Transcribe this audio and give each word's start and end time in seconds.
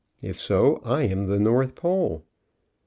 If 0.23 0.41
so, 0.41 0.77
I 0.83 1.03
am 1.03 1.27
the 1.27 1.37
North 1.37 1.75
pole." 1.75 2.23